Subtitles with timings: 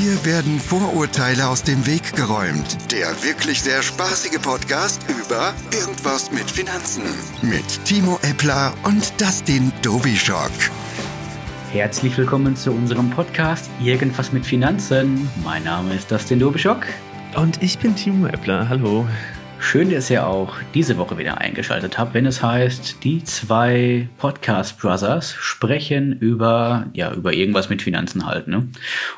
[0.00, 2.90] Hier werden Vorurteile aus dem Weg geräumt.
[2.90, 7.02] Der wirklich sehr spaßige Podcast über Irgendwas mit Finanzen.
[7.42, 10.52] Mit Timo Eppler und Dustin Dobischock.
[11.70, 15.28] Herzlich willkommen zu unserem Podcast Irgendwas mit Finanzen.
[15.44, 16.86] Mein Name ist Dustin Dobischock.
[17.36, 18.70] Und ich bin Timo Eppler.
[18.70, 19.06] Hallo.
[19.62, 24.78] Schön, dass ihr auch diese Woche wieder eingeschaltet habt, wenn es heißt, die zwei Podcast
[24.80, 28.68] Brothers sprechen über, ja, über irgendwas mit Finanzen halt, ne?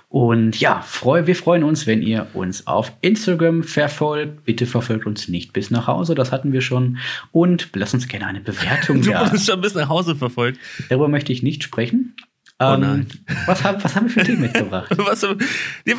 [0.09, 4.45] Und ja, freu, wir freuen uns, wenn ihr uns auf Instagram verfolgt.
[4.45, 6.98] Bitte verfolgt uns nicht bis nach Hause, das hatten wir schon.
[7.30, 9.24] Und lasst uns gerne eine Bewertung Du da.
[9.24, 10.59] wurdest schon bis nach Hause verfolgt.
[10.91, 12.14] Darüber möchte ich nicht sprechen.
[12.59, 13.06] Oh Ähm, nein.
[13.47, 14.91] Was, haben- was haben wir für Themen mitgebracht?
[14.98, 15.95] Was, Ja,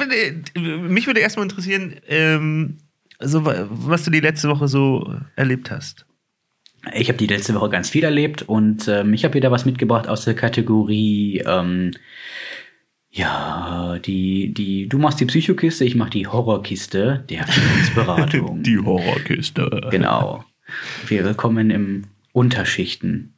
[0.88, 2.78] mich würde erstmal interessieren, ähm,
[3.24, 6.06] so, wa- was du die letzte Woche so erlebt hast.
[6.94, 10.08] Ich habe die letzte Woche ganz viel erlebt und ähm, ich habe wieder was mitgebracht
[10.08, 11.92] aus der Kategorie, ähm,
[13.10, 18.64] ja, die, die, du machst die Psychokiste, ich mach die Horrorkiste der Finanzberatung.
[18.86, 19.88] Horrorkiste.
[19.92, 20.44] Genau.
[21.08, 23.36] Wir willkommen im Unterschichten.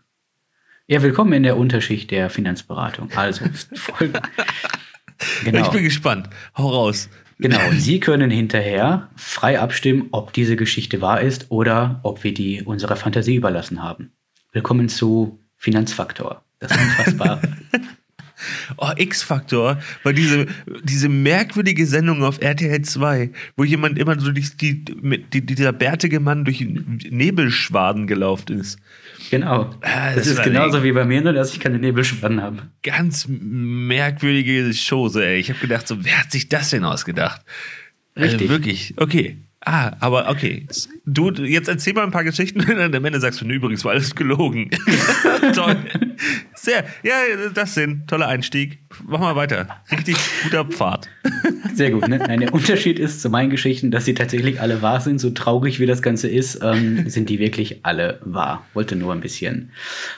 [0.87, 3.09] Ja, willkommen in der Unterschicht der Finanzberatung.
[3.15, 3.45] Also.
[5.45, 5.61] Genau.
[5.61, 6.29] Ich bin gespannt.
[6.57, 7.09] Hau raus.
[7.37, 12.61] Genau, Sie können hinterher frei abstimmen, ob diese Geschichte wahr ist oder ob wir die
[12.63, 14.11] unserer Fantasie überlassen haben.
[14.53, 16.43] Willkommen zu Finanzfaktor.
[16.59, 17.41] Das Unfassbare.
[18.77, 20.47] Oh, X-Faktor war diese,
[20.83, 26.19] diese merkwürdige Sendung auf RTL 2, wo jemand immer so die, die, die, dieser bärtige
[26.19, 28.77] Mann durch Nebelschwaden gelaufen ist.
[29.29, 29.69] Genau.
[29.81, 32.63] Ah, das, das ist genauso wie bei mir, nur dass ich keine Nebelschwaden habe.
[32.83, 35.39] Ganz merkwürdige Chose, ey.
[35.39, 37.41] Ich habe gedacht, so, wer hat sich das denn ausgedacht?
[38.17, 38.41] Richtig.
[38.41, 38.93] Also wirklich.
[38.97, 39.37] Okay.
[39.67, 40.67] Ah, aber okay.
[41.07, 44.13] Du, jetzt erzähl mal ein paar Geschichten und am Ende sagst du, übrigens war alles
[44.13, 44.69] gelogen.
[45.55, 45.77] Toll.
[46.53, 46.85] Sehr.
[47.01, 47.15] Ja,
[47.51, 48.77] das sind toller Einstieg.
[49.07, 49.67] Mach mal weiter.
[49.91, 51.09] Richtig guter Pfad.
[51.73, 52.07] Sehr gut.
[52.07, 52.19] Ne?
[52.19, 55.17] Nein, der Unterschied ist zu meinen Geschichten, dass sie tatsächlich alle wahr sind.
[55.17, 58.65] So traurig wie das Ganze ist, ähm, sind die wirklich alle wahr.
[58.75, 59.71] Wollte nur ein bisschen,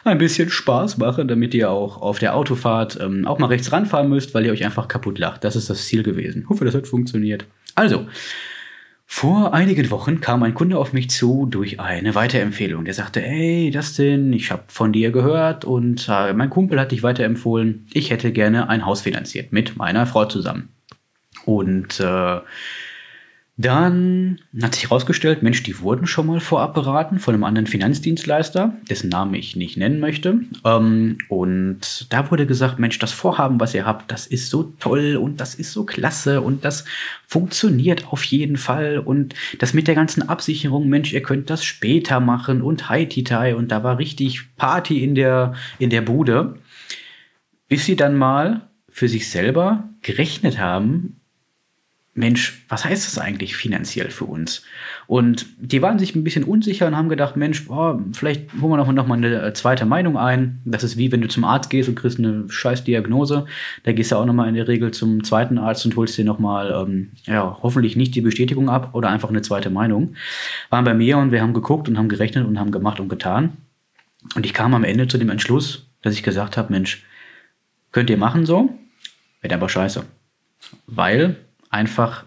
[0.04, 4.10] ein bisschen Spaß machen, damit ihr auch auf der Autofahrt ähm, auch mal rechts ranfahren
[4.10, 5.46] müsst, weil ihr euch einfach kaputt lacht.
[5.46, 6.48] Das ist das Ziel gewesen.
[6.50, 7.46] Hoffe, das hat funktioniert.
[7.76, 8.08] Also.
[9.10, 12.84] Vor einigen Wochen kam ein Kunde auf mich zu durch eine Weiterempfehlung.
[12.84, 17.04] Der sagte, hey Dustin, ich habe von dir gehört und äh, mein Kumpel hat dich
[17.04, 17.88] weiterempfohlen.
[17.94, 20.70] Ich hätte gerne ein Haus finanziert mit meiner Frau zusammen.
[21.46, 22.40] Und äh,
[23.60, 28.76] dann hat sich herausgestellt, Mensch, die wurden schon mal vorab beraten von einem anderen Finanzdienstleister,
[28.88, 30.42] dessen Namen ich nicht nennen möchte.
[30.64, 35.16] Ähm, und da wurde gesagt, Mensch, das Vorhaben, was ihr habt, das ist so toll
[35.16, 36.86] und das ist so klasse und das
[37.26, 39.00] funktioniert auf jeden Fall.
[39.00, 43.56] Und das mit der ganzen Absicherung, Mensch, ihr könnt das später machen und Haititai.
[43.56, 46.60] Und da war richtig Party in der, in der Bude,
[47.68, 51.20] bis sie dann mal für sich selber gerechnet haben,
[52.18, 54.64] Mensch, was heißt das eigentlich finanziell für uns?
[55.06, 58.78] Und die waren sich ein bisschen unsicher und haben gedacht, Mensch, boah, vielleicht holen wir
[58.78, 60.60] noch, noch mal eine äh, zweite Meinung ein.
[60.66, 63.46] Das ist wie wenn du zum Arzt gehst und kriegst eine scheiß Diagnose.
[63.84, 66.26] Da gehst du auch noch mal in der Regel zum zweiten Arzt und holst dir
[66.26, 70.16] noch mal, ähm, ja, hoffentlich nicht die Bestätigung ab oder einfach eine zweite Meinung.
[70.72, 73.58] Waren bei mir und wir haben geguckt und haben gerechnet und haben gemacht und getan.
[74.36, 77.04] Und ich kam am Ende zu dem Entschluss, dass ich gesagt habe, Mensch,
[77.92, 78.74] könnt ihr machen so,
[79.42, 80.04] wird aber scheiße.
[80.88, 81.38] Weil
[81.70, 82.26] einfach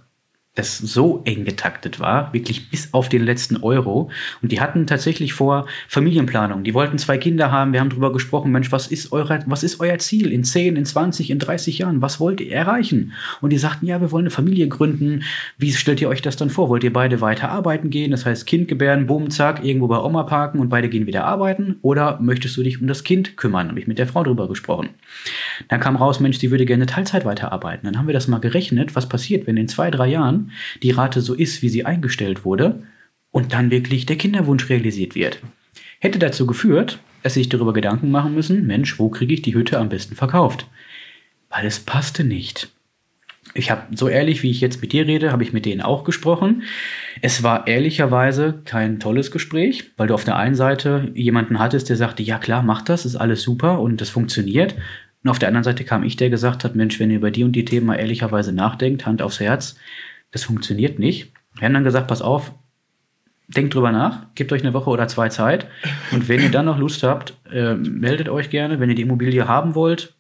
[0.61, 4.11] das so eng getaktet war, wirklich bis auf den letzten Euro.
[4.43, 6.65] Und die hatten tatsächlich vor Familienplanung.
[6.65, 7.73] Die wollten zwei Kinder haben.
[7.73, 10.85] Wir haben drüber gesprochen, Mensch, was ist, eure, was ist euer Ziel in 10, in
[10.85, 12.03] 20, in 30 Jahren?
[12.03, 13.13] Was wollt ihr erreichen?
[13.41, 15.23] Und die sagten, ja, wir wollen eine Familie gründen.
[15.57, 16.69] Wie stellt ihr euch das dann vor?
[16.69, 18.11] Wollt ihr beide weiter arbeiten gehen?
[18.11, 21.77] Das heißt, Kind gebären, boom, zack, irgendwo bei Oma parken und beide gehen wieder arbeiten?
[21.81, 23.69] Oder möchtest du dich um das Kind kümmern?
[23.69, 24.91] Habe ich mit der Frau drüber gesprochen.
[25.69, 27.87] Dann kam raus, Mensch, die würde gerne Teilzeit weiterarbeiten.
[27.87, 30.50] Dann haben wir das mal gerechnet, was passiert, wenn in zwei, drei Jahren
[30.83, 32.83] die Rate so ist, wie sie eingestellt wurde
[33.31, 35.41] und dann wirklich der Kinderwunsch realisiert wird.
[36.01, 39.79] Hätte dazu geführt, dass sich darüber Gedanken machen müssen, Mensch, wo kriege ich die Hütte
[39.79, 40.67] am besten verkauft?
[41.51, 42.71] Weil es passte nicht.
[43.53, 46.05] Ich habe so ehrlich, wie ich jetzt mit dir rede, habe ich mit denen auch
[46.05, 46.63] gesprochen.
[47.21, 51.97] Es war ehrlicherweise kein tolles Gespräch, weil du auf der einen Seite jemanden hattest, der
[51.97, 54.77] sagte, ja klar, mach das, ist alles super und das funktioniert.
[55.25, 57.45] Und auf der anderen Seite kam ich, der gesagt hat, Mensch, wenn ihr über die
[57.45, 59.77] und die Themen mal ehrlicherweise nachdenkt, Hand aufs Herz,
[60.31, 61.33] das funktioniert nicht.
[61.57, 62.53] Wir haben dann gesagt, pass auf,
[63.49, 65.67] denkt drüber nach, gebt euch eine Woche oder zwei Zeit.
[66.13, 68.81] Und wenn ihr dann noch Lust habt, äh, meldet euch gerne.
[68.81, 70.15] Wenn ihr die Immobilie haben wollt,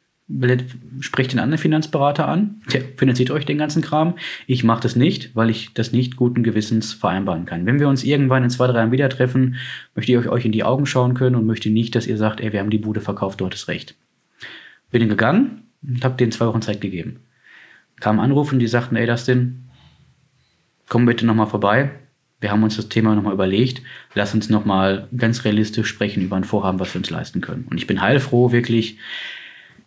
[1.01, 2.63] sprecht den anderen Finanzberater an.
[2.73, 4.15] Der finanziert euch den ganzen Kram.
[4.47, 7.67] Ich mache das nicht, weil ich das nicht guten Gewissens vereinbaren kann.
[7.67, 9.57] Wenn wir uns irgendwann in zwei, drei Jahren wieder treffen,
[9.95, 12.53] möchte ich euch, in die Augen schauen können und möchte nicht, dass ihr sagt, ey,
[12.53, 13.97] wir haben die Bude verkauft, dort ist recht.
[14.91, 17.21] Bin gegangen und habe denen zwei Wochen Zeit gegeben.
[17.99, 19.70] kam ein Anruf und die sagten, ey Dustin,
[20.91, 21.91] komm bitte nochmal vorbei.
[22.41, 23.81] Wir haben uns das Thema nochmal überlegt.
[24.15, 27.67] Lass uns nochmal ganz realistisch sprechen über ein Vorhaben, was wir uns leisten können.
[27.71, 28.99] Und ich bin heilfroh, wirklich,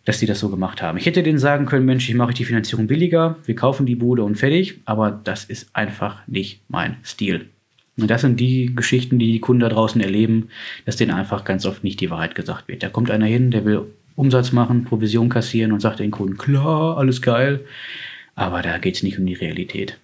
[0.04, 0.98] dass die das so gemacht haben.
[0.98, 4.24] Ich hätte denen sagen können, Mensch, ich mache die Finanzierung billiger, wir kaufen die Bude
[4.24, 7.48] und fertig, aber das ist einfach nicht mein Stil.
[7.96, 10.48] Und das sind die Geschichten, die die Kunden da draußen erleben,
[10.84, 12.82] dass denen einfach ganz oft nicht die Wahrheit gesagt wird.
[12.82, 13.82] Da kommt einer hin, der will
[14.16, 17.60] Umsatz machen, Provision kassieren und sagt den Kunden, klar, alles geil.
[18.36, 19.98] Aber da geht es nicht um die Realität.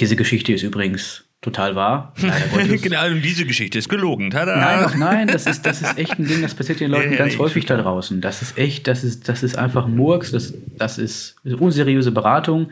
[0.00, 2.14] Diese Geschichte ist übrigens total wahr.
[2.82, 4.30] genau, diese Geschichte ist gelogen.
[4.30, 4.56] Tada.
[4.56, 7.18] Nein, doch, nein, das ist, das ist echt ein Ding, das passiert den Leuten ja,
[7.18, 8.20] ganz häufig da draußen.
[8.20, 12.70] Das ist echt, das ist, das ist einfach Murks, das, das ist unseriöse Beratung.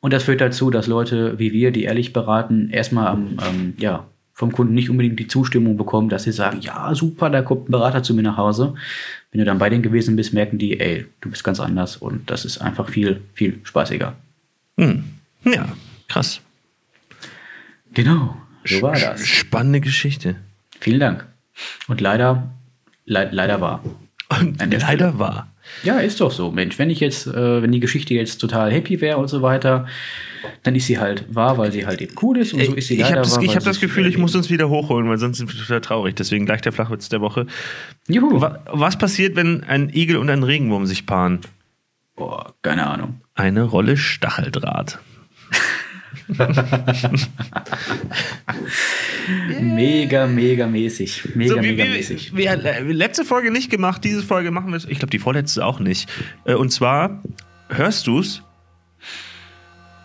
[0.00, 4.06] Und das führt dazu, dass Leute wie wir, die ehrlich beraten, erstmal am, ähm, ja,
[4.32, 7.72] vom Kunden nicht unbedingt die Zustimmung bekommen, dass sie sagen, ja, super, da kommt ein
[7.72, 8.74] Berater zu mir nach Hause.
[9.30, 12.30] Wenn du dann bei denen gewesen bist, merken die, ey, du bist ganz anders und
[12.30, 14.14] das ist einfach viel, viel spaßiger.
[14.76, 15.04] Hm.
[15.44, 15.68] Ja,
[16.08, 16.40] krass.
[17.94, 19.26] Genau, so war das.
[19.26, 20.36] Spannende Geschichte.
[20.80, 21.26] Vielen Dank.
[21.88, 22.50] Und leider,
[23.04, 23.82] le leider war.
[24.28, 25.48] Und leider war.
[25.82, 26.78] Ja, ist doch so, Mensch.
[26.78, 29.86] Wenn ich jetzt, äh, wenn die Geschichte jetzt total happy wäre und so weiter,
[30.62, 32.94] dann ist sie halt wahr, weil sie halt eben cool ist und so ist sie
[32.94, 33.42] ich leider hab das, wahr.
[33.42, 36.16] Ich habe das Gefühl, ich muss uns wieder hochholen, weil sonst sind wir total traurig.
[36.16, 37.46] Deswegen gleich der Flachwitz der Woche.
[38.08, 38.40] Juhu.
[38.40, 41.40] Was passiert, wenn ein Igel und ein Regenwurm sich paaren?
[42.16, 43.20] Boah, keine Ahnung.
[43.34, 44.98] Eine Rolle Stacheldraht.
[49.60, 51.34] mega, mega mäßig.
[51.34, 52.34] Mega, so, wie, mega wie, mäßig.
[52.34, 54.78] Wir, wir, letzte Folge nicht gemacht, diese Folge machen wir.
[54.88, 56.10] Ich glaube, die vorletzte auch nicht.
[56.44, 57.22] Äh, und zwar,
[57.68, 58.42] hörst du's?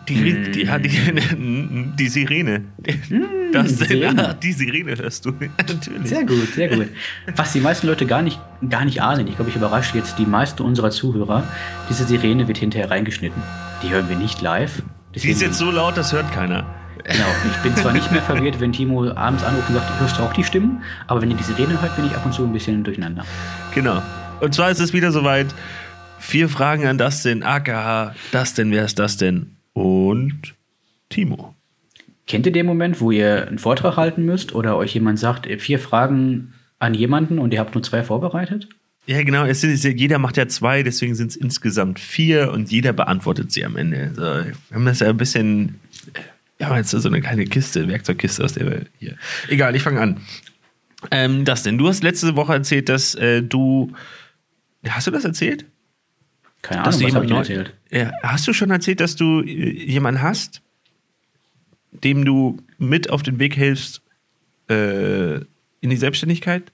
[0.10, 0.52] Die, mm.
[0.52, 2.64] die, die, die, Sirene.
[3.10, 4.36] Mm, das, Sirene.
[4.42, 5.32] die Sirene hörst du.
[5.58, 6.10] Natürlich.
[6.10, 6.88] Sehr gut, sehr gut.
[7.36, 10.26] Was die meisten Leute gar nicht, gar nicht ahnen, ich glaube, ich überrasche jetzt die
[10.26, 11.44] meisten unserer Zuhörer,
[11.90, 13.42] diese Sirene wird hinterher reingeschnitten.
[13.84, 14.82] Die hören wir nicht live.
[15.14, 16.66] Deswegen, die ist jetzt so laut, das hört keiner.
[17.04, 17.26] Genau.
[17.50, 20.34] Ich bin zwar nicht mehr verwirrt, wenn Timo abends anruft und sagt, hörst du auch
[20.34, 20.84] die Stimmen?
[21.08, 23.26] Aber wenn ihr die Sirene hört, bin ich ab und zu ein bisschen durcheinander.
[23.74, 24.02] Genau.
[24.42, 25.48] Und zwar ist es wieder soweit.
[26.20, 29.56] Vier Fragen an Dustin, aka Dustin, wer ist das denn?
[29.74, 30.54] Und
[31.08, 31.56] Timo.
[32.28, 35.80] Kennt ihr den Moment, wo ihr einen Vortrag halten müsst oder euch jemand sagt, vier
[35.80, 38.68] Fragen an jemanden und ihr habt nur zwei vorbereitet?
[39.10, 39.44] Ja, genau.
[39.44, 43.66] Es sind, jeder macht ja zwei, deswegen sind es insgesamt vier und jeder beantwortet sie
[43.66, 44.12] am Ende.
[44.16, 45.80] So, wir haben das ja ein bisschen.
[46.60, 49.16] Wir haben jetzt so eine kleine Kiste, Werkzeugkiste aus der wir hier.
[49.48, 50.22] Egal, ich fange an.
[51.10, 51.80] Ähm, das denn?
[51.80, 53.92] Du hast letzte Woche erzählt, dass äh, du.
[54.88, 55.66] Hast du das erzählt?
[56.62, 57.74] Keine Ahnung, was habe ich erzählt?
[57.90, 60.62] Ja, hast du schon erzählt, dass du äh, jemanden hast,
[61.92, 64.04] dem du mit auf den Weg hilfst
[64.70, 66.72] äh, in die Selbstständigkeit?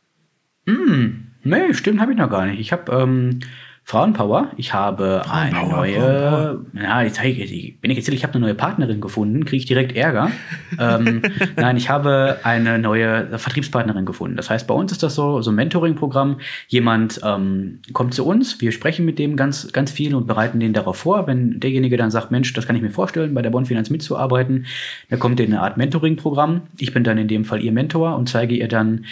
[0.65, 1.24] Mm.
[1.45, 2.59] Nee, stimmt, habe ich noch gar nicht.
[2.59, 3.39] Ich habe ähm,
[3.87, 4.49] Frauenpower.
[4.57, 5.99] Ich habe eine neue.
[5.99, 6.65] Frauenpower.
[6.73, 9.95] Ja, jetzt, ich, wenn ich erzähle, ich habe eine neue Partnerin gefunden, kriege ich direkt
[9.95, 10.31] Ärger.
[10.79, 11.21] ähm,
[11.55, 14.37] nein, ich habe eine neue Vertriebspartnerin gefunden.
[14.37, 16.37] Das heißt, bei uns ist das so, so ein Mentoring-Programm.
[16.67, 20.73] Jemand ähm, kommt zu uns, wir sprechen mit dem ganz, ganz viel und bereiten den
[20.73, 21.27] darauf vor.
[21.27, 24.65] Wenn derjenige dann sagt, Mensch, das kann ich mir vorstellen, bei der Bonfinanz mitzuarbeiten,
[25.11, 26.61] dann kommt in eine Art Mentoring-Programm.
[26.79, 29.05] Ich bin dann in dem Fall ihr Mentor und zeige ihr dann,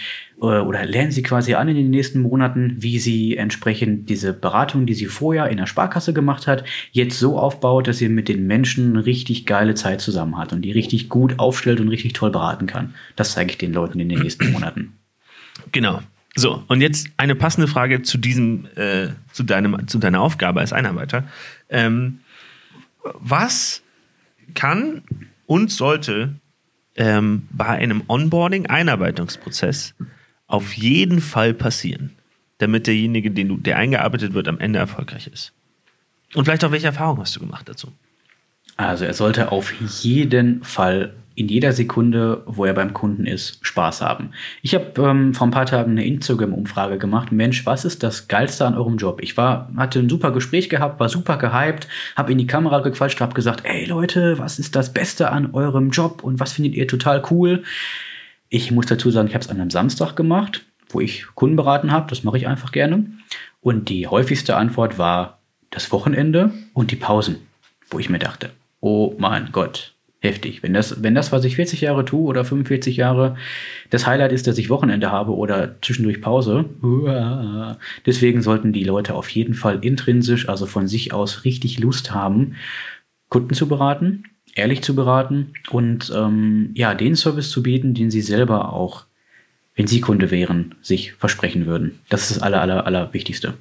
[0.47, 4.93] oder lernen Sie quasi an in den nächsten Monaten, wie sie entsprechend diese Beratung, die
[4.93, 8.97] sie vorher in der Sparkasse gemacht hat, jetzt so aufbaut, dass sie mit den Menschen
[8.97, 12.93] richtig geile Zeit zusammen hat und die richtig gut aufstellt und richtig toll beraten kann.
[13.15, 14.93] Das zeige ich den Leuten in den nächsten Monaten.
[15.71, 16.01] Genau.
[16.35, 20.73] So, und jetzt eine passende Frage zu diesem, äh, zu, deinem, zu deiner Aufgabe als
[20.73, 21.25] Einarbeiter.
[21.69, 22.19] Ähm,
[23.03, 23.81] was
[24.55, 25.03] kann
[25.45, 26.33] und sollte
[26.95, 29.93] ähm, bei einem Onboarding, Einarbeitungsprozess
[30.53, 32.11] auf jeden Fall passieren,
[32.59, 35.51] damit derjenige, den du, der eingearbeitet wird, am Ende erfolgreich ist?
[36.35, 37.91] Und vielleicht auch, welche Erfahrungen hast du gemacht dazu?
[38.77, 44.01] Also er sollte auf jeden Fall in jeder Sekunde, wo er beim Kunden ist, Spaß
[44.01, 44.29] haben.
[44.61, 47.31] Ich habe ähm, vor ein paar Tagen eine Instagram-Umfrage gemacht.
[47.31, 49.21] Mensch, was ist das Geilste an eurem Job?
[49.23, 53.21] Ich war, hatte ein super Gespräch gehabt, war super gehypt, habe in die Kamera gequatscht,
[53.21, 56.87] habe gesagt, ey Leute, was ist das Beste an eurem Job und was findet ihr
[56.87, 57.63] total cool?
[58.55, 61.91] Ich muss dazu sagen, ich habe es an einem Samstag gemacht, wo ich Kunden beraten
[61.91, 62.07] habe.
[62.07, 63.07] Das mache ich einfach gerne.
[63.61, 65.39] Und die häufigste Antwort war
[65.71, 67.37] das Wochenende und die Pausen,
[67.89, 70.61] wo ich mir dachte, oh mein Gott, heftig.
[70.61, 73.37] Wenn das, wenn das, was ich 40 Jahre tue oder 45 Jahre,
[73.89, 76.65] das Highlight ist, dass ich Wochenende habe oder zwischendurch Pause,
[78.05, 82.53] deswegen sollten die Leute auf jeden Fall intrinsisch, also von sich aus richtig Lust haben,
[83.29, 88.21] Kunden zu beraten ehrlich zu beraten und ähm, ja, den Service zu bieten, den sie
[88.21, 89.05] selber auch,
[89.75, 91.99] wenn sie Kunde wären, sich versprechen würden.
[92.09, 93.55] Das ist das aller, aller, aller Wichtigste.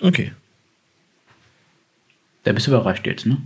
[0.00, 0.32] Okay.
[2.44, 3.38] Da bist du überrascht jetzt, ne?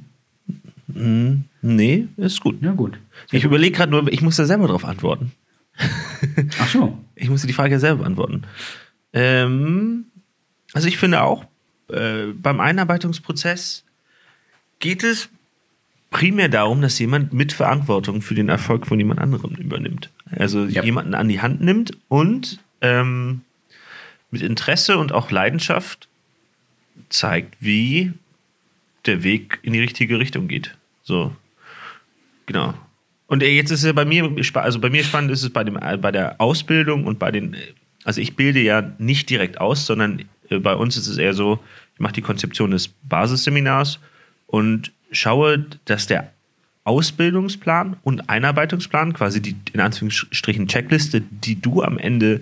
[0.92, 2.62] Hm, nee, ist gut.
[2.62, 2.98] Ja, gut.
[3.30, 5.32] Ich überlege gerade nur, ich muss da selber drauf antworten.
[6.58, 6.98] Ach so.
[7.14, 8.42] Ich muss die Frage ja selber beantworten.
[9.12, 10.06] Ähm,
[10.72, 11.44] also ich finde auch,
[11.88, 13.84] äh, beim Einarbeitungsprozess
[14.78, 15.28] geht es
[16.10, 20.10] primär darum, dass jemand Mitverantwortung für den Erfolg von jemand anderem übernimmt.
[20.30, 20.82] Also Ja.
[20.82, 23.42] jemanden an die Hand nimmt und ähm,
[24.30, 26.08] mit Interesse und auch Leidenschaft
[27.08, 28.12] zeigt, wie
[29.06, 30.76] der Weg in die richtige Richtung geht.
[31.02, 31.34] So,
[32.46, 32.74] genau.
[33.26, 35.76] Und äh, jetzt ist ja bei mir, also bei mir spannend ist es bei, dem,
[35.76, 37.58] äh, bei der Ausbildung und bei den, äh,
[38.04, 41.60] also ich bilde ja nicht direkt aus, sondern bei uns ist es eher so,
[41.94, 44.00] ich mache die Konzeption des Basisseminars
[44.48, 46.32] und schaue, dass der
[46.84, 52.40] Ausbildungsplan und Einarbeitungsplan, quasi die in Anführungsstrichen Checkliste, die du am Ende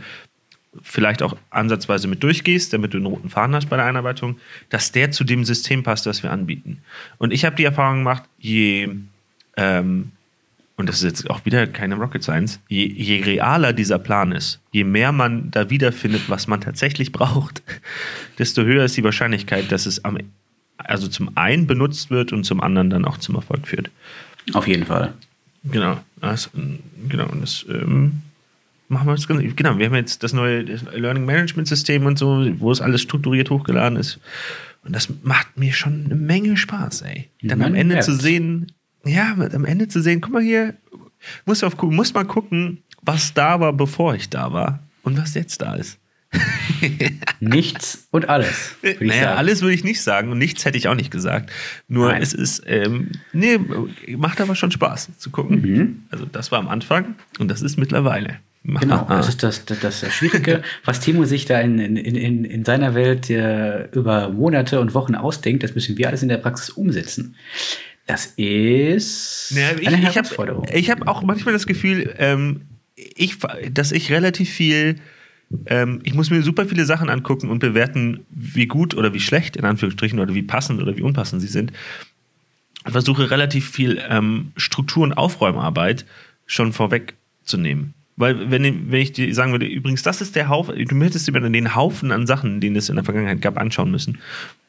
[0.83, 4.93] vielleicht auch ansatzweise mit durchgehst, damit du einen roten Faden hast bei der Einarbeitung, dass
[4.93, 6.79] der zu dem System passt, das wir anbieten.
[7.19, 8.89] Und ich habe die Erfahrung gemacht, je,
[9.57, 10.13] ähm,
[10.77, 14.61] und das ist jetzt auch wieder keine Rocket Science, je, je realer dieser Plan ist,
[14.71, 17.63] je mehr man da wiederfindet, was man tatsächlich braucht,
[18.39, 20.19] desto höher ist die Wahrscheinlichkeit, dass es am,
[20.79, 23.91] also zum einen benutzt wird und zum anderen dann auch zum Erfolg führt.
[24.55, 25.13] Auf jeden Fall.
[25.65, 26.51] Genau, das,
[27.09, 28.23] genau, und das ähm,
[28.89, 32.47] machen wir jetzt ganz, genau, wir haben jetzt das neue Learning Management System und so,
[32.59, 34.19] wo es alles strukturiert hochgeladen ist.
[34.85, 37.29] Und das macht mir schon eine Menge Spaß, ey.
[37.43, 38.07] Dann am Man Ende merkt's.
[38.07, 38.73] zu sehen,
[39.05, 40.75] ja, am Ende zu sehen, guck mal hier,
[41.45, 45.61] muss, auf, muss mal gucken, was da war, bevor ich da war und was jetzt
[45.61, 45.99] da ist.
[47.41, 48.77] Nichts und alles.
[48.83, 49.39] Würde ich naja, sagen.
[49.39, 51.51] alles würde ich nicht sagen und nichts hätte ich auch nicht gesagt.
[51.89, 52.23] Nur Nein.
[52.23, 53.59] es ist, ähm, nee,
[54.17, 56.07] macht aber schon Spaß zu gucken.
[56.11, 58.37] Also das war am Anfang und das ist mittlerweile.
[58.65, 62.65] Genau, das ist das, das, das Schwierige, was Timo sich da in, in, in, in
[62.65, 66.69] seiner Welt äh, über Monate und Wochen ausdenkt, das müssen wir alles in der Praxis
[66.71, 67.37] umsetzen.
[68.07, 70.67] Das ist Ja, ich eine ich habe Herausforderung.
[70.73, 72.63] ich hab auch manchmal das Gefühl, ähm,
[72.97, 73.39] ich,
[73.73, 74.97] dass ich relativ viel,
[75.67, 79.57] ähm, ich muss mir super viele Sachen angucken und bewerten, wie gut oder wie schlecht,
[79.57, 81.73] in Anführungsstrichen, oder wie passend oder wie unpassend sie sind.
[82.85, 86.07] Ich versuche relativ viel ähm, Struktur- und Aufräumarbeit
[86.47, 87.95] schon vorwegzunehmen.
[88.17, 91.41] Weil, wenn, wenn ich dir sagen würde, übrigens, das ist der Haufen, du hättest über
[91.41, 94.19] den Haufen an Sachen, den es in der Vergangenheit gab, anschauen müssen.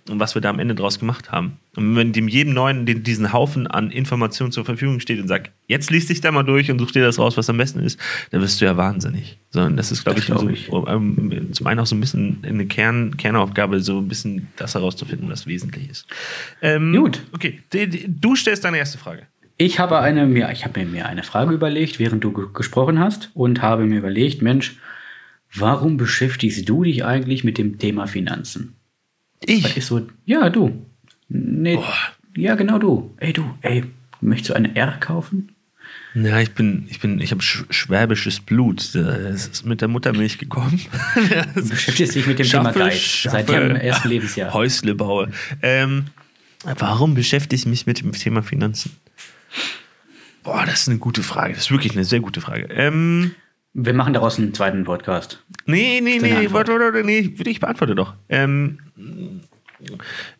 [0.08, 1.60] Und was wir da am Ende draus gemacht haben.
[1.75, 5.51] Und wenn dem jedem Neuen den, diesen Haufen an Informationen zur Verfügung steht und sagt,
[5.68, 8.00] jetzt liest dich da mal durch und such dir das raus, was am besten ist,
[8.32, 9.38] dann wirst du ja wahnsinnig.
[9.51, 10.68] Sondern das ist, glaube ich, glaub so, ich.
[10.68, 15.46] zum einen auch so ein bisschen eine Kern, Kernaufgabe, so ein bisschen das herauszufinden, was
[15.46, 16.08] wesentlich ist.
[16.62, 17.22] Ähm, Gut.
[17.32, 17.60] Okay,
[18.08, 19.27] du stellst deine erste Frage.
[19.62, 23.29] Ich habe eine, mir, ich habe mir eine Frage überlegt, während du ge gesprochen hast
[23.34, 24.77] und habe mir überlegt, Mensch,
[25.53, 28.78] warum beschäftigst du dich eigentlich mit dem Thema Finanzen?
[29.46, 29.77] Ich?
[29.77, 30.86] ist so, ja, du.
[31.29, 31.93] Nee, Boah.
[32.36, 33.15] ja, genau du.
[33.17, 33.84] Ey, du, ey,
[34.22, 35.55] möchtest du eine R kaufen?
[36.15, 38.96] Ja, ich bin, ich bin, ich habe sch schwäbisches Blut.
[38.96, 40.81] Das ist mit der Muttermilch gekommen.
[41.55, 44.53] Du beschäftigst dich mit dem Thema Guide seit deinem ersten Lebensjahr.
[44.53, 45.31] Häusle baue.
[45.62, 46.05] Ähm,
[46.63, 48.91] warum beschäftige ich mich mit dem Thema Finanzen?
[50.43, 51.53] Boah, das ist eine guteAge.
[51.53, 52.67] Das ist wirklich eine sehr gute Frage.
[52.72, 53.36] Ähm,
[53.74, 55.44] Wir machen daraus einen zweiten Podcast.
[55.66, 58.14] nee, nee, Deine nee, warte, warte, nee, ich beantworte doch.
[58.28, 58.80] Ähm,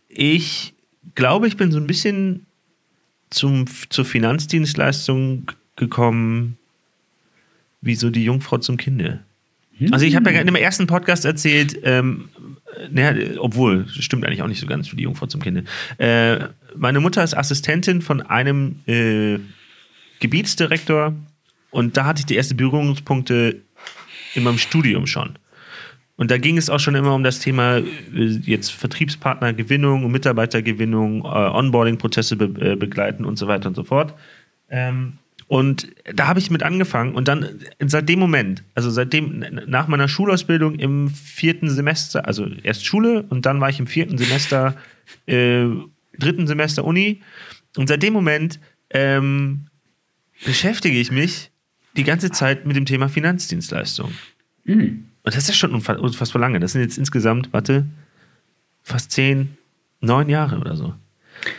[0.08, 0.74] ich
[1.16, 2.46] glaube, ich bin so ein bisschen
[3.30, 6.58] zum, zur Finanzdienstleistung gekommen,
[7.82, 9.22] wie so die Jungfrau zum Kinde.
[9.92, 12.30] Also ich habe ja in dem ersten Podcast erzählt, ähm,
[12.92, 15.64] naja, obwohl, das stimmt eigentlich auch nicht so ganz für die Jungfrau zum Kinde.
[15.98, 19.40] Äh, meine Mutter ist Assistentin von einem äh,
[20.20, 21.14] Gebietsdirektor
[21.72, 23.62] und da hatte ich die ersten Berührungspunkte
[24.36, 25.38] in meinem Studium schon.
[26.16, 27.84] Und da ging es auch schon immer um das Thema äh,
[28.14, 34.14] jetzt Vertriebspartnergewinnung Mitarbeitergewinnung, äh, Onboarding-Prozesse be äh, begleiten und so weiter und so fort.
[34.70, 35.14] Ähm,
[35.48, 40.08] und da habe ich mit angefangen und dann seit dem Moment, also seitdem nach meiner
[40.08, 44.76] Schulausbildung im vierten Semester, also erst Schule und dann war ich im vierten Semester,
[45.26, 45.66] äh,
[46.18, 47.22] dritten Semester Uni
[47.78, 48.60] und seit dem Moment
[48.92, 49.68] ähm,
[50.46, 51.49] beschäftige ich mich
[51.98, 54.12] die ganze Zeit mit dem Thema Finanzdienstleistung.
[55.24, 56.60] Und das ist ja schon unfa- unfassbar lange.
[56.60, 57.86] Das sind jetzt insgesamt, warte,
[58.84, 59.58] fast zehn,
[60.00, 60.93] neun Jahre oder so.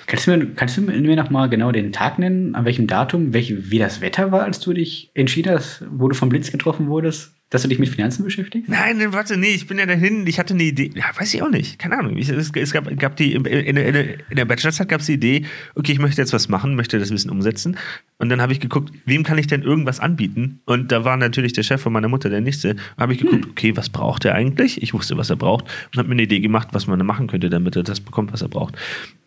[0.07, 3.33] Kannst du mir, kannst du mir noch mal genau den Tag nennen, an welchem Datum,
[3.33, 6.89] welche, wie das Wetter war, als du dich entschieden hast, wo du vom Blitz getroffen
[6.89, 8.69] wurdest, dass du dich mit Finanzen beschäftigst?
[8.69, 11.51] Nein, warte, nee, ich bin ja dahin, ich hatte eine Idee, ja, weiß ich auch
[11.51, 12.17] nicht, keine Ahnung.
[12.17, 15.45] Ich, es, es gab, gab die, in, in, in, der Bachelorzeit gab es die Idee,
[15.75, 17.77] okay, ich möchte jetzt was machen, möchte das Wissen umsetzen.
[18.19, 20.61] Und dann habe ich geguckt, wem kann ich denn irgendwas anbieten?
[20.65, 22.75] Und da war natürlich der Chef von meiner Mutter, der nächste.
[22.75, 24.81] Da habe ich geguckt, okay, was braucht er eigentlich?
[24.83, 27.27] Ich wusste, was er braucht und habe mir eine Idee gemacht, was man da machen
[27.27, 28.77] könnte, damit er das bekommt, was er braucht.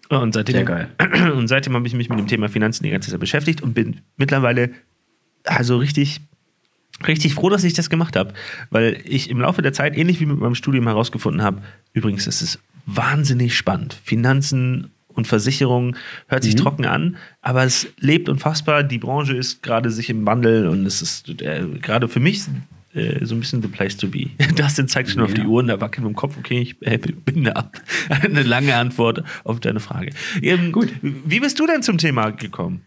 [0.09, 0.89] Und seitdem, Sehr geil.
[1.35, 4.01] Und seitdem habe ich mich mit dem Thema Finanzen die ganze Zeit beschäftigt und bin
[4.17, 4.69] mittlerweile
[5.45, 6.21] also richtig,
[7.07, 8.33] richtig froh, dass ich das gemacht habe.
[8.69, 11.61] Weil ich im Laufe der Zeit, ähnlich wie mit meinem Studium herausgefunden habe,
[11.93, 13.97] übrigens, es ist wahnsinnig spannend.
[14.03, 15.95] Finanzen und Versicherungen
[16.27, 16.59] hört sich Mhm.
[16.59, 18.83] trocken an, aber es lebt unfassbar.
[18.83, 22.41] Die Branche ist gerade sich im Wandel und es ist äh, gerade für mich
[22.95, 24.29] äh, so ein bisschen the place to be.
[24.55, 25.35] Dustin zeigt schon auf Ja.
[25.43, 26.35] die Uhr und da wackelt dem Kopf.
[26.37, 27.69] Okay, ich äh, bin da.
[28.09, 30.11] Eine lange Antwort auf deine Frage.
[30.41, 30.89] Ähm, Gut.
[31.01, 32.81] Wie bist du denn zum Thema gekommen?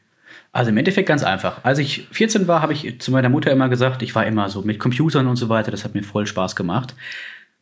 [0.56, 1.62] Also im Endeffekt ganz einfach.
[1.64, 4.62] Als ich 14 war, habe ich zu meiner Mutter immer gesagt, ich war immer so
[4.62, 6.94] mit Computern und so weiter, das hat mir voll Spaß gemacht.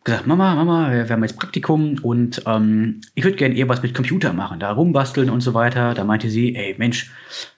[0.04, 3.82] Gesagt, Mama, Mama, wir, wir haben jetzt Praktikum und ähm, ich würde gerne eher was
[3.82, 5.92] mit Computer machen, da rumbasteln und so weiter.
[5.94, 7.10] Da meinte sie, ey Mensch,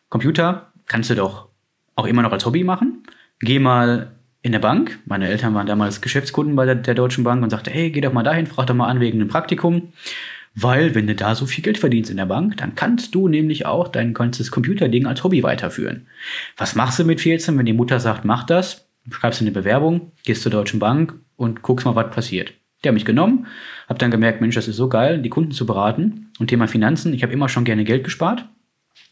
[0.08, 1.48] Computer kannst du doch
[1.96, 3.02] auch immer noch als Hobby machen.
[3.40, 5.00] Geh mal in der Bank.
[5.04, 8.12] Meine Eltern waren damals Geschäftskunden bei der, der Deutschen Bank und sagte, hey, geh doch
[8.12, 9.92] mal dahin, frag doch mal an wegen einem Praktikum.
[10.58, 13.66] Weil, wenn du da so viel Geld verdienst in der Bank, dann kannst du nämlich
[13.66, 16.06] auch dein ganzes Computerding als Hobby weiterführen.
[16.56, 18.88] Was machst du mit 14, wenn die Mutter sagt, mach das?
[19.10, 22.54] Schreibst du eine Bewerbung, gehst zur Deutschen Bank und guckst mal, was passiert.
[22.82, 23.46] Die haben mich genommen,
[23.86, 26.32] hab dann gemerkt, Mensch, das ist so geil, die Kunden zu beraten.
[26.38, 28.48] Und Thema Finanzen, ich habe immer schon gerne Geld gespart.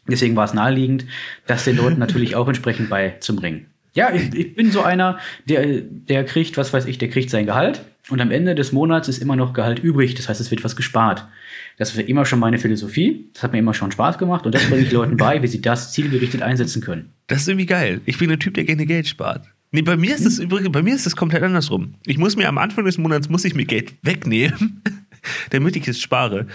[0.07, 1.05] Deswegen war es naheliegend,
[1.45, 3.67] das den Leuten natürlich auch entsprechend beizubringen.
[3.93, 7.45] Ja, ich, ich bin so einer, der, der kriegt, was weiß ich, der kriegt sein
[7.45, 10.13] Gehalt und am Ende des Monats ist immer noch Gehalt übrig.
[10.15, 11.25] Das heißt, es wird was gespart.
[11.77, 13.29] Das war immer schon meine Philosophie.
[13.33, 15.61] Das hat mir immer schon Spaß gemacht und das bringe ich Leuten bei, wie sie
[15.61, 17.11] das zielgerichtet einsetzen können.
[17.27, 18.01] Das ist irgendwie geil.
[18.05, 19.45] Ich bin ein Typ, der gerne Geld spart.
[19.71, 21.95] Nee, bei mir ist es übrigens, bei mir ist es komplett andersrum.
[22.05, 24.81] Ich muss mir am Anfang des Monats muss ich mir Geld wegnehmen,
[25.49, 26.47] damit ich es spare.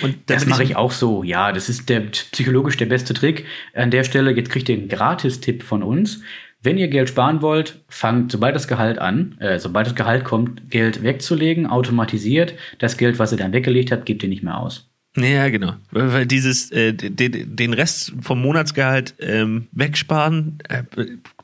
[0.00, 1.24] Und Das mache ich auch so.
[1.24, 3.46] Ja, das ist der psychologisch der beste Trick.
[3.74, 6.20] An der Stelle, jetzt kriegt ihr einen Gratis-Tipp von uns.
[6.62, 10.70] Wenn ihr Geld sparen wollt, fangt, sobald das Gehalt an, äh, sobald das Gehalt kommt,
[10.70, 12.54] Geld wegzulegen, automatisiert.
[12.78, 14.90] Das Geld, was ihr dann weggelegt habt, gebt ihr nicht mehr aus.
[15.16, 15.74] Ja, genau.
[15.90, 20.82] Weil dieses, äh, den, den Rest vom Monatsgehalt ähm, wegsparen, äh,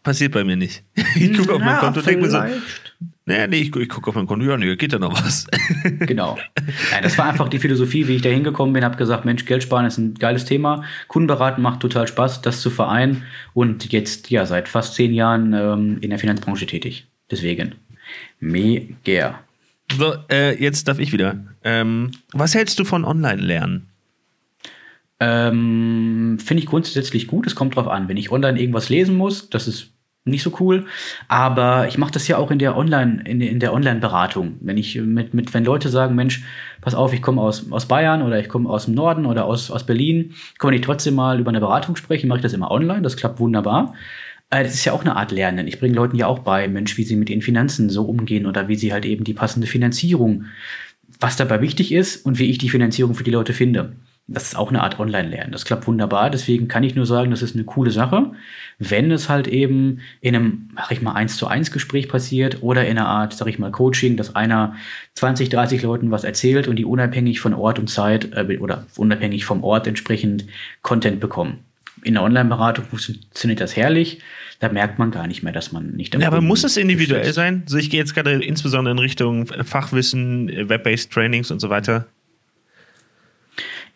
[0.03, 0.85] passiert bei mir nicht.
[1.17, 2.63] Ich gucke auf mein Konto und denke mir so, vielleicht.
[3.27, 5.47] Naja, nee, ich, ich gucke auf mein Konto, ja, nee, geht da noch was.
[6.01, 6.37] Genau.
[6.93, 9.63] Ja, das war einfach die Philosophie, wie ich da hingekommen bin, habe gesagt, Mensch, Geld
[9.63, 10.85] sparen ist ein geiles Thema.
[11.09, 13.23] Kundenberaten macht total Spaß, das zu vereinen.
[13.55, 17.07] Und jetzt, ja, seit fast zehn Jahren ähm, in der Finanzbranche tätig.
[17.31, 17.77] Deswegen.
[18.41, 19.41] Mega.
[19.97, 21.45] So, äh, jetzt darf ich wieder.
[21.63, 23.89] Ähm, was hältst du von Online-Lernen?
[25.21, 27.47] Ähm, Finde ich grundsätzlich gut.
[27.47, 28.09] Es kommt drauf an.
[28.09, 29.94] Wenn ich online irgendwas lesen muss, das ist
[30.25, 30.87] nicht so cool.
[31.29, 34.57] Aber ich mache das ja auch in der Online, in, in der Online-Beratung.
[34.61, 36.43] Wenn ich mit, mit, wenn Leute sagen, Mensch,
[36.81, 39.71] pass auf, ich komme aus, aus Bayern oder ich komme aus dem Norden oder aus,
[39.71, 42.71] aus Berlin, können wir nicht trotzdem mal über eine Beratung sprechen, mache ich das immer
[42.71, 43.03] online.
[43.03, 43.95] Das klappt wunderbar.
[44.51, 45.67] Äh, Das ist ja auch eine Art Lernen.
[45.69, 48.69] Ich bringe Leuten ja auch bei, Mensch, wie sie mit ihren Finanzen so umgehen oder
[48.69, 50.47] wie sie halt eben die passende Finanzierung,
[51.21, 53.93] was dabei wichtig ist und wie ich die Finanzierung für die Leute finde.
[54.27, 55.53] Das ist auch eine Art Online-Lernen.
[55.53, 56.31] Das klappt wunderbar.
[56.31, 58.33] Deswegen kann ich nur sagen, das ist eine coole Sache.
[58.79, 62.87] Wenn es halt eben in einem, sag ich mal, 1 zu 1 Gespräch passiert oder
[62.87, 64.77] in einer Art, sag ich mal, Coaching, dass einer
[65.15, 69.45] 20, 30 Leuten was erzählt und die unabhängig von Ort und Zeit äh, oder unabhängig
[69.45, 70.47] vom Ort entsprechend
[70.81, 71.59] Content bekommen.
[72.03, 74.21] In der Online-Beratung funktioniert das herrlich.
[74.59, 77.35] Da merkt man gar nicht mehr, dass man nicht Ja, aber muss es individuell unterstützt.
[77.37, 77.63] sein?
[77.67, 82.07] Also ich gehe jetzt gerade insbesondere in Richtung Fachwissen, äh, Web-based Trainings und so weiter.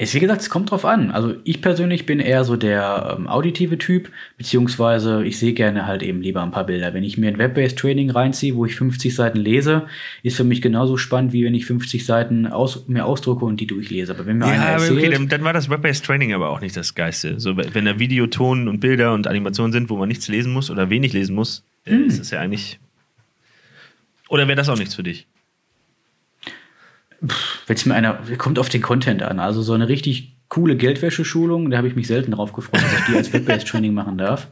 [0.00, 1.10] Es, wie gesagt, es kommt drauf an.
[1.10, 6.04] Also ich persönlich bin eher so der ähm, auditive Typ, beziehungsweise ich sehe gerne halt
[6.04, 6.94] eben lieber ein paar Bilder.
[6.94, 9.88] Wenn ich mir ein Web-based Training reinziehe, wo ich 50 Seiten lese,
[10.22, 13.66] ist für mich genauso spannend, wie wenn ich 50 Seiten aus, mir ausdrucke und die
[13.66, 14.14] durchlese.
[14.14, 16.50] Aber wenn mir einer Ja, aber erzählt, okay, dann, dann war das Web-based Training aber
[16.50, 17.40] auch nicht das Geiste.
[17.40, 20.70] So, wenn da Video, Ton und Bilder und Animationen sind, wo man nichts lesen muss
[20.70, 22.06] oder wenig lesen muss, äh, Hm.
[22.06, 22.78] ist es ja eigentlich.
[24.28, 25.26] Oder wäre das auch nichts für dich?
[27.68, 29.38] Wenn es mir einer, kommt auf den Content an.
[29.38, 33.04] Also so eine richtig coole Geldwäscheschulung, da habe ich mich selten drauf gefreut, dass ich
[33.06, 34.48] die als Web-based Training machen darf.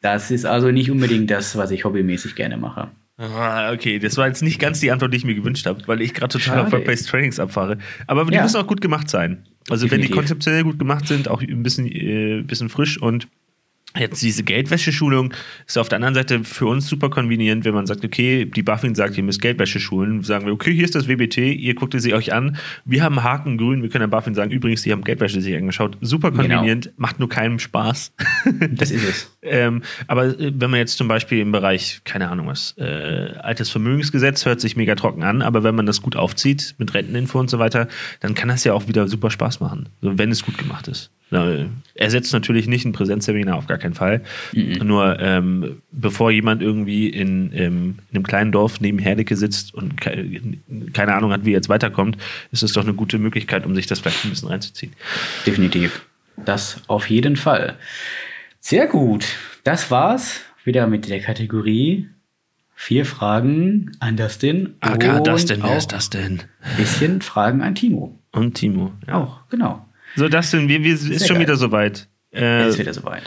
[0.00, 2.88] Das ist also nicht unbedingt das, was ich hobbymäßig gerne mache.
[3.18, 6.00] Ah, okay, das war jetzt nicht ganz die Antwort, die ich mir gewünscht habe, weil
[6.00, 6.62] ich gerade total Schade.
[6.66, 7.78] auf Web-based Trainings abfahre.
[8.08, 8.42] Aber die Ja.
[8.42, 9.44] müssen auch gut gemacht sein.
[9.70, 10.16] Also wenn die Definitiv.
[10.16, 13.28] konzeptionell gut gemacht sind, auch ein bisschen, äh, bisschen frisch und
[13.98, 15.34] Jetzt diese Geldwäscheschulung
[15.66, 18.94] ist auf der anderen Seite für uns super convenient, wenn man sagt, okay, die BaFin
[18.94, 20.22] sagt, ihr müsst Geldwäsche schulen.
[20.22, 22.56] Sagen wir, okay, hier ist das WBT, ihr guckt sie euch an.
[22.86, 25.98] Wir haben Haken grün, wir können der BaFin sagen, übrigens, die haben Geldwäsche sich angeschaut.
[26.00, 26.54] Super Genau.
[26.54, 28.12] convenient, macht nur keinem Spaß.
[28.70, 29.28] Das ist es.
[29.44, 33.70] Ähm, aber äh, wenn man jetzt zum Beispiel im Bereich, keine Ahnung was, äh, altes
[33.70, 37.50] Vermögensgesetz hört sich mega trocken an, aber wenn man das gut aufzieht mit Renteninfo und
[37.50, 37.88] so weiter,
[38.20, 41.10] dann kann das ja auch wieder super Spaß machen, wenn es gut gemacht ist.
[41.94, 44.22] Ersetzt natürlich nicht ein Präsenzseminar, auf gar keinen Fall.
[44.52, 44.86] Mhm.
[44.86, 50.00] Nur ähm, bevor jemand irgendwie in, ähm, in, einem kleinen Dorf neben Herdecke sitzt und
[50.00, 50.26] ke
[50.92, 52.16] keine Ahnung hat, wie er jetzt weiterkommt,
[52.50, 54.92] ist es doch eine gute Möglichkeit, um sich das vielleicht ein bisschen reinzuziehen.
[55.46, 56.02] Definitiv.
[56.44, 57.76] Das auf jeden Fall.
[58.60, 59.26] Sehr gut.
[59.64, 62.08] Das war's wieder mit der Kategorie
[62.74, 64.74] vier Fragen an Dustin.
[64.80, 66.42] Aka Dustin, wer ist das denn?
[66.76, 68.18] Bisschen Fragen an Timo.
[68.32, 68.92] Und Timo.
[69.06, 69.14] Ja.
[69.18, 69.86] Auch, genau.
[70.16, 72.08] So, Dustin, wir, wir ist schon wieder soweit.
[72.34, 73.22] Äh, ist wieder soweit.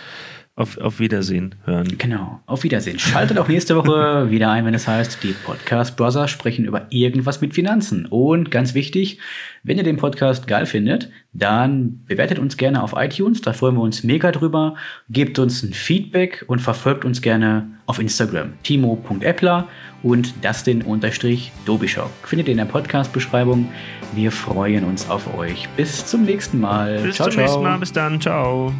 [0.58, 1.98] Auf, auf Wiedersehen hören.
[1.98, 2.98] Genau, auf Wiedersehen.
[2.98, 7.42] Schaltet auch nächste Woche wieder ein, wenn es heißt, die Podcast Brothers sprechen über irgendwas
[7.42, 8.06] mit Finanzen.
[8.06, 9.20] Und ganz wichtig,
[9.64, 13.82] wenn ihr den Podcast geil findet, dann bewertet uns gerne auf iTunes, da freuen wir
[13.82, 14.76] uns mega drüber.
[15.10, 18.54] Gebt uns ein Feedback und verfolgt uns gerne auf Instagram.
[18.64, 19.68] timo.eppler
[20.04, 22.12] und Dustin-Dobischock.
[22.24, 23.68] Findet ihr in der Podcast-Beschreibung.
[24.14, 25.68] Wir freuen uns auf euch.
[25.76, 27.02] Bis zum nächsten Mal.
[27.02, 27.44] Bis ciao, zum ciao.
[27.44, 27.78] nächsten Mal.
[27.78, 28.22] Bis dann.
[28.22, 28.72] Ciao.